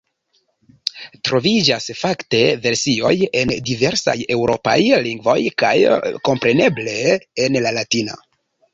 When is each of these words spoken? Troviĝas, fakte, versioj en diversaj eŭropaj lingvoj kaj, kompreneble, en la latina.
Troviĝas, 1.27 1.89
fakte, 1.99 2.39
versioj 2.65 3.13
en 3.43 3.53
diversaj 3.69 4.17
eŭropaj 4.39 4.77
lingvoj 5.11 5.39
kaj, 5.63 5.77
kompreneble, 6.31 7.01
en 7.49 7.65
la 7.69 7.79
latina. 7.81 8.23